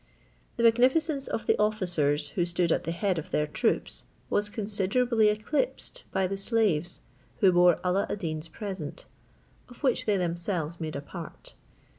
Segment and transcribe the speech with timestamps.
[0.57, 5.29] The magnificence of the officers, who stood at the head of their troops, was considerably
[5.29, 7.01] eclipsed by the slaves
[7.39, 9.05] who bore Alla ad Deen's present,
[9.69, 11.53] of which they themselves made a part.